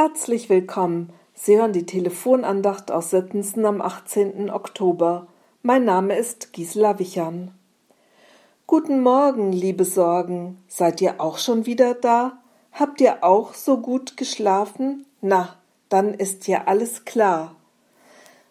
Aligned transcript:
Herzlich 0.00 0.48
willkommen. 0.48 1.12
Sie 1.34 1.56
hören 1.58 1.72
die 1.72 1.84
Telefonandacht 1.84 2.92
aus 2.92 3.10
Sittensen 3.10 3.66
am 3.66 3.80
18. 3.80 4.48
Oktober. 4.48 5.26
Mein 5.62 5.84
Name 5.84 6.16
ist 6.16 6.52
Gisela 6.52 7.00
Wichern. 7.00 7.50
Guten 8.68 9.02
Morgen, 9.02 9.50
liebe 9.50 9.84
Sorgen. 9.84 10.62
Seid 10.68 11.00
ihr 11.00 11.20
auch 11.20 11.36
schon 11.38 11.66
wieder 11.66 11.94
da? 11.94 12.38
Habt 12.70 13.00
ihr 13.00 13.24
auch 13.24 13.54
so 13.54 13.78
gut 13.78 14.16
geschlafen? 14.16 15.04
Na, 15.20 15.56
dann 15.88 16.14
ist 16.14 16.46
ja 16.46 16.66
alles 16.66 17.04
klar. 17.04 17.56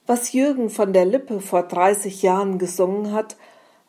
Was 0.06 0.34
Jürgen 0.34 0.70
von 0.70 0.92
der 0.92 1.06
Lippe 1.06 1.40
vor 1.40 1.64
30 1.64 2.24
Jahren 2.24 2.60
gesungen 2.60 3.14
hat, 3.14 3.38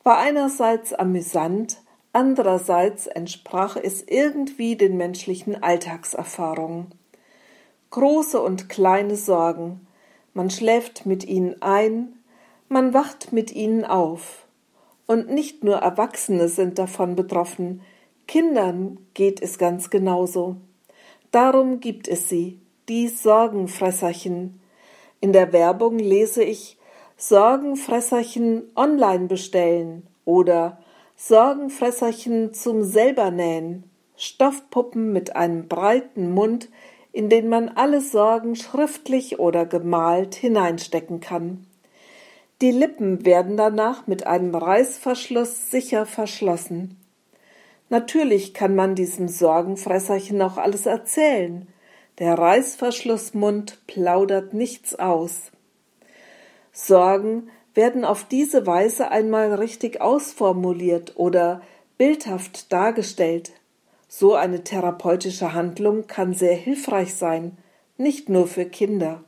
war 0.04 0.18
einerseits 0.18 0.92
amüsant, 0.92 1.78
andererseits 2.12 3.08
entsprach 3.08 3.74
es 3.74 4.04
irgendwie 4.06 4.76
den 4.76 4.96
menschlichen 4.96 5.60
Alltagserfahrungen 5.60 6.92
große 7.90 8.40
und 8.40 8.68
kleine 8.68 9.16
Sorgen. 9.16 9.86
Man 10.34 10.50
schläft 10.50 11.06
mit 11.06 11.24
ihnen 11.24 11.60
ein, 11.62 12.14
man 12.68 12.92
wacht 12.94 13.32
mit 13.32 13.52
ihnen 13.52 13.84
auf. 13.84 14.46
Und 15.06 15.30
nicht 15.30 15.64
nur 15.64 15.76
Erwachsene 15.76 16.48
sind 16.48 16.78
davon 16.78 17.16
betroffen, 17.16 17.80
Kindern 18.26 18.98
geht 19.14 19.40
es 19.40 19.56
ganz 19.56 19.88
genauso. 19.88 20.56
Darum 21.30 21.80
gibt 21.80 22.08
es 22.08 22.28
sie, 22.28 22.60
die 22.88 23.08
Sorgenfresserchen. 23.08 24.60
In 25.20 25.32
der 25.32 25.52
Werbung 25.52 25.98
lese 25.98 26.44
ich 26.44 26.76
Sorgenfresserchen 27.16 28.70
online 28.76 29.26
bestellen 29.26 30.06
oder 30.24 30.78
Sorgenfresserchen 31.16 32.54
zum 32.54 32.84
selbernähen, 32.84 33.90
Stoffpuppen 34.16 35.12
mit 35.12 35.34
einem 35.36 35.68
breiten 35.68 36.32
Mund, 36.32 36.68
in 37.18 37.28
den 37.28 37.48
man 37.48 37.68
alle 37.68 38.00
Sorgen 38.00 38.54
schriftlich 38.54 39.40
oder 39.40 39.66
gemalt 39.66 40.36
hineinstecken 40.36 41.18
kann. 41.18 41.66
Die 42.60 42.70
Lippen 42.70 43.26
werden 43.26 43.56
danach 43.56 44.06
mit 44.06 44.28
einem 44.28 44.54
Reißverschluss 44.54 45.68
sicher 45.68 46.06
verschlossen. 46.06 46.96
Natürlich 47.88 48.54
kann 48.54 48.76
man 48.76 48.94
diesem 48.94 49.26
Sorgenfresserchen 49.26 50.40
auch 50.40 50.58
alles 50.58 50.86
erzählen. 50.86 51.66
Der 52.20 52.38
Reißverschlussmund 52.38 53.84
plaudert 53.88 54.54
nichts 54.54 54.94
aus. 54.94 55.50
Sorgen 56.70 57.50
werden 57.74 58.04
auf 58.04 58.26
diese 58.26 58.64
Weise 58.64 59.10
einmal 59.10 59.54
richtig 59.54 60.00
ausformuliert 60.00 61.14
oder 61.16 61.62
bildhaft 61.96 62.72
dargestellt. 62.72 63.50
So 64.08 64.34
eine 64.34 64.64
therapeutische 64.64 65.52
Handlung 65.52 66.06
kann 66.06 66.32
sehr 66.32 66.54
hilfreich 66.54 67.14
sein, 67.14 67.58
nicht 67.98 68.28
nur 68.28 68.46
für 68.46 68.64
Kinder. 68.64 69.22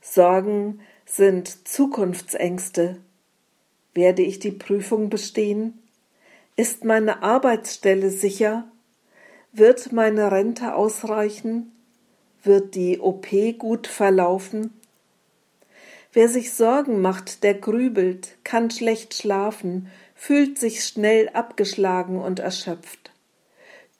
Sorgen 0.00 0.80
sind 1.06 1.68
Zukunftsängste. 1.68 2.98
Werde 3.94 4.22
ich 4.22 4.40
die 4.40 4.50
Prüfung 4.50 5.10
bestehen? 5.10 5.78
Ist 6.56 6.84
meine 6.84 7.22
Arbeitsstelle 7.22 8.10
sicher? 8.10 8.64
Wird 9.52 9.92
meine 9.92 10.32
Rente 10.32 10.74
ausreichen? 10.74 11.72
Wird 12.42 12.74
die 12.74 12.98
OP 12.98 13.28
gut 13.58 13.86
verlaufen? 13.86 14.77
Wer 16.12 16.28
sich 16.28 16.52
Sorgen 16.52 17.00
macht, 17.02 17.42
der 17.42 17.54
grübelt, 17.54 18.36
kann 18.44 18.70
schlecht 18.70 19.14
schlafen, 19.14 19.90
fühlt 20.14 20.58
sich 20.58 20.84
schnell 20.84 21.28
abgeschlagen 21.30 22.18
und 22.18 22.40
erschöpft. 22.40 23.12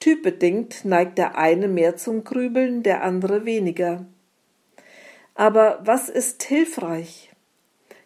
Typbedingt 0.01 0.85
neigt 0.85 1.19
der 1.19 1.37
eine 1.37 1.69
mehr 1.69 1.97
zum 1.97 2.25
Grübeln, 2.25 2.83
der 2.83 3.03
andere 3.03 3.45
weniger. 3.45 4.07
Aber 5.35 5.81
was 5.85 6.09
ist 6.09 6.43
hilfreich? 6.43 7.31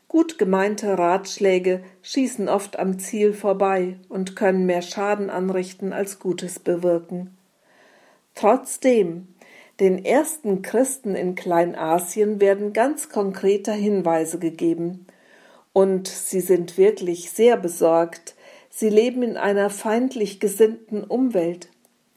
Gut 0.08 0.36
gemeinte 0.36 0.98
Ratschläge 0.98 1.82
schießen 2.02 2.48
oft 2.48 2.78
am 2.78 2.98
Ziel 2.98 3.32
vorbei 3.32 3.96
und 4.10 4.36
können 4.36 4.66
mehr 4.66 4.82
Schaden 4.82 5.30
anrichten 5.30 5.94
als 5.94 6.18
Gutes 6.18 6.58
bewirken. 6.58 7.34
Trotzdem, 8.34 9.31
den 9.80 10.04
ersten 10.04 10.62
Christen 10.62 11.14
in 11.14 11.34
Kleinasien 11.34 12.40
werden 12.40 12.72
ganz 12.72 13.08
konkrete 13.08 13.72
Hinweise 13.72 14.38
gegeben, 14.38 15.06
und 15.72 16.06
sie 16.08 16.40
sind 16.40 16.76
wirklich 16.76 17.30
sehr 17.30 17.56
besorgt. 17.56 18.34
Sie 18.68 18.90
leben 18.90 19.22
in 19.22 19.36
einer 19.36 19.70
feindlich 19.70 20.38
gesinnten 20.38 21.02
Umwelt. 21.02 21.68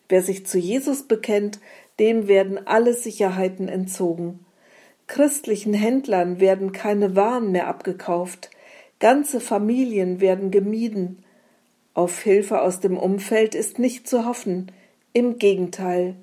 Wer 0.10 0.22
sich 0.22 0.46
zu 0.46 0.58
Jesus 0.58 1.04
bekennt, 1.04 1.60
dem 2.00 2.28
werden 2.28 2.68
alle 2.68 2.94
Sicherheiten 2.94 3.70
entzogen. 3.70 4.46
Christlichen 5.08 5.74
Händlern 5.74 6.40
werden 6.40 6.72
keine 6.72 7.16
Waren 7.16 7.52
mehr 7.52 7.68
abgekauft. 7.68 8.50
Ganze 9.00 9.40
Familien 9.40 10.20
werden 10.20 10.52
gemieden. 10.52 11.24
Auf 11.94 12.22
Hilfe 12.22 12.62
aus 12.62 12.80
dem 12.80 12.98
Umfeld 12.98 13.56
ist 13.56 13.80
nicht 13.80 14.08
zu 14.08 14.26
hoffen. 14.26 14.72
Im 15.14 15.38
Gegenteil. 15.38 16.16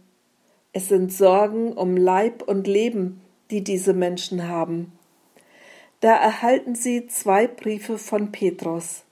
Es 0.75 0.88
sind 0.88 1.12
Sorgen 1.12 1.72
um 1.72 1.97
Leib 1.97 2.43
und 2.49 2.66
Leben, 2.66 3.21
die 3.50 3.62
diese 3.62 3.93
Menschen 3.93 4.49
haben. 4.49 4.93
Da 6.00 6.16
erhalten 6.16 6.75
sie 6.75 7.06
zwei 7.06 7.47
Briefe 7.47 7.99
von 7.99 8.33
Petrus. 8.33 9.05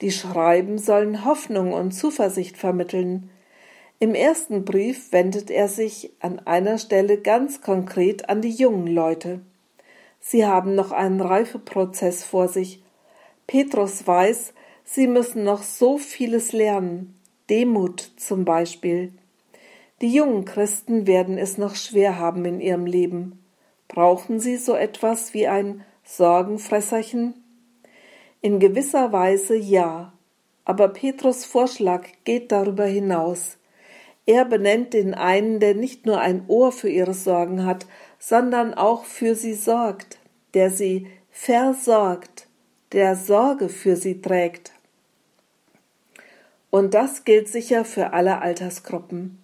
Die 0.00 0.12
Schreiben 0.12 0.78
sollen 0.78 1.24
Hoffnung 1.24 1.72
und 1.72 1.92
Zuversicht 1.92 2.56
vermitteln. 2.56 3.30
Im 3.98 4.14
ersten 4.14 4.64
Brief 4.64 5.12
wendet 5.12 5.50
er 5.50 5.68
sich 5.68 6.12
an 6.20 6.38
einer 6.40 6.78
Stelle 6.78 7.18
ganz 7.18 7.60
konkret 7.60 8.28
an 8.28 8.40
die 8.40 8.50
jungen 8.50 8.86
Leute. 8.86 9.40
Sie 10.20 10.46
haben 10.46 10.74
noch 10.74 10.92
einen 10.92 11.20
Reifeprozess 11.20 12.24
vor 12.24 12.48
sich. 12.48 12.82
Petrus 13.46 14.06
weiß, 14.06 14.54
sie 14.84 15.08
müssen 15.08 15.42
noch 15.42 15.64
so 15.64 15.98
vieles 15.98 16.52
lernen. 16.52 17.14
Demut 17.50 18.12
zum 18.16 18.44
Beispiel. 18.44 19.12
Die 20.02 20.12
jungen 20.12 20.44
Christen 20.44 21.06
werden 21.06 21.38
es 21.38 21.58
noch 21.58 21.76
schwer 21.76 22.18
haben 22.18 22.44
in 22.44 22.60
ihrem 22.60 22.86
Leben. 22.86 23.38
Brauchen 23.86 24.40
sie 24.40 24.56
so 24.56 24.74
etwas 24.74 25.32
wie 25.32 25.46
ein 25.46 25.84
Sorgenfresserchen? 26.02 27.34
In 28.40 28.58
gewisser 28.58 29.12
Weise 29.12 29.54
ja, 29.54 30.12
aber 30.64 30.88
Petrus 30.88 31.44
Vorschlag 31.44 32.08
geht 32.24 32.50
darüber 32.50 32.84
hinaus. 32.84 33.58
Er 34.26 34.44
benennt 34.44 34.92
den 34.92 35.14
einen, 35.14 35.60
der 35.60 35.76
nicht 35.76 36.04
nur 36.04 36.20
ein 36.20 36.44
Ohr 36.48 36.72
für 36.72 36.88
ihre 36.88 37.14
Sorgen 37.14 37.64
hat, 37.64 37.86
sondern 38.18 38.74
auch 38.74 39.04
für 39.04 39.36
sie 39.36 39.54
sorgt, 39.54 40.18
der 40.54 40.70
sie 40.70 41.06
versorgt, 41.30 42.48
der 42.90 43.14
Sorge 43.14 43.68
für 43.68 43.94
sie 43.94 44.20
trägt. 44.20 44.72
Und 46.70 46.94
das 46.94 47.24
gilt 47.24 47.46
sicher 47.46 47.84
für 47.84 48.12
alle 48.12 48.40
Altersgruppen. 48.40 49.41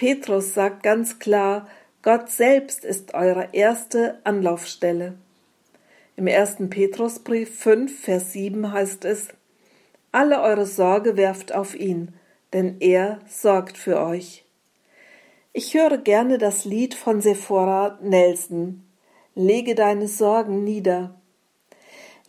Petrus 0.00 0.54
sagt 0.54 0.82
ganz 0.82 1.18
klar, 1.18 1.68
Gott 2.00 2.30
selbst 2.30 2.86
ist 2.86 3.12
eure 3.12 3.50
erste 3.52 4.18
Anlaufstelle. 4.24 5.18
Im 6.16 6.26
ersten 6.26 6.70
Petrusbrief 6.70 7.58
5, 7.58 8.00
Vers 8.00 8.32
7 8.32 8.72
heißt 8.72 9.04
es, 9.04 9.28
Alle 10.10 10.40
eure 10.40 10.64
Sorge 10.64 11.18
werft 11.18 11.54
auf 11.54 11.74
ihn, 11.74 12.14
denn 12.54 12.76
er 12.80 13.18
sorgt 13.28 13.76
für 13.76 14.00
euch. 14.00 14.46
Ich 15.52 15.74
höre 15.74 15.98
gerne 15.98 16.38
das 16.38 16.64
Lied 16.64 16.94
von 16.94 17.20
Sephora 17.20 17.98
Nelson. 18.00 18.82
Lege 19.34 19.74
deine 19.74 20.08
Sorgen 20.08 20.64
nieder. 20.64 21.14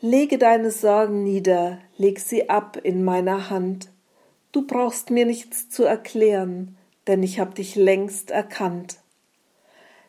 Lege 0.01 0.37
deine 0.37 0.71
Sorgen 0.71 1.23
nieder, 1.23 1.79
leg 1.97 2.19
sie 2.19 2.49
ab 2.49 2.77
in 2.83 3.05
meiner 3.05 3.49
Hand. 3.49 3.93
Du 4.51 4.67
brauchst 4.67 5.09
mir 5.09 5.25
nichts 5.25 5.69
zu 5.69 5.85
erklären, 5.85 6.75
denn 7.07 7.23
ich 7.23 7.39
hab 7.39 7.55
dich 7.55 7.75
längst 7.75 8.31
erkannt. 8.31 8.97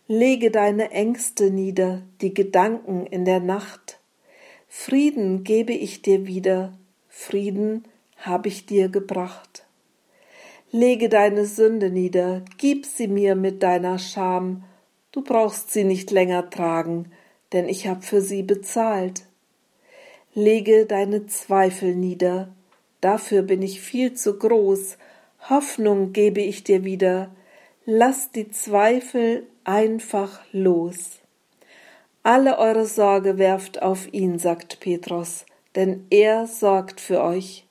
Lege 0.09 0.51
deine 0.51 0.91
Ängste 0.91 1.51
nieder, 1.51 2.03
die 2.21 2.35
Gedanken 2.35 3.07
in 3.07 3.25
der 3.25 3.41
Nacht. 3.41 4.01
Frieden 4.69 5.45
gebe 5.45 5.73
ich 5.73 6.03
dir 6.03 6.27
wieder, 6.27 6.77
Frieden 7.09 7.85
hab 8.17 8.47
ich 8.47 8.67
dir 8.67 8.89
gebracht. 8.89 9.65
Lege 10.71 11.09
deine 11.09 11.45
Sünde 11.45 11.91
nieder, 11.91 12.43
gib 12.57 12.87
sie 12.87 13.07
mir 13.07 13.35
mit 13.35 13.63
deiner 13.63 13.99
Scham, 13.99 14.65
du 15.13 15.23
brauchst 15.23 15.71
sie 15.71 15.85
nicht 15.85 16.11
länger 16.11 16.49
tragen, 16.49 17.13
denn 17.53 17.69
ich 17.69 17.87
hab 17.87 18.05
für 18.05 18.23
sie 18.23 18.43
bezahlt. 18.43 19.27
Lege 20.35 20.87
deine 20.87 21.27
Zweifel 21.27 21.95
nieder, 21.95 22.55
dafür 23.03 23.43
bin 23.43 23.61
ich 23.61 23.83
viel 23.83 24.15
zu 24.15 24.39
groß, 24.39 24.97
Hoffnung 25.49 26.13
gebe 26.13 26.41
ich 26.41 26.63
dir 26.63 26.85
wieder, 26.85 27.31
lass 27.85 28.31
die 28.31 28.51
Zweifel 28.51 29.47
einfach 29.65 30.41
los. 30.53 31.19
Alle 32.23 32.59
eure 32.59 32.87
Sorge 32.87 33.39
werft 33.39 33.83
auf 33.83 34.13
ihn, 34.13 34.39
sagt 34.39 34.79
Petrus, 34.79 35.45
denn 35.75 36.07
er 36.11 36.47
sorgt 36.47 37.01
für 37.01 37.23
euch. 37.23 37.67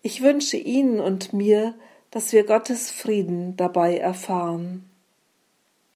Ich 0.00 0.22
wünsche 0.22 0.56
Ihnen 0.56 1.00
und 1.00 1.34
mir, 1.34 1.74
dass 2.10 2.32
wir 2.32 2.44
Gottes 2.44 2.90
Frieden 2.90 3.56
dabei 3.56 3.98
erfahren. 3.98 4.88